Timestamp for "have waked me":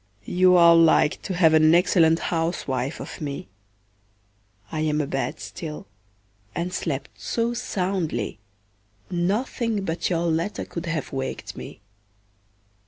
10.87-11.81